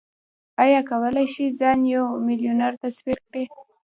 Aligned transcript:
ايا 0.63 0.81
کولای 0.89 1.27
شئ 1.33 1.47
ځان 1.59 1.79
يو 1.95 2.05
ميليونر 2.27 2.73
تصور 2.81 3.17
کړئ؟ 3.27 3.45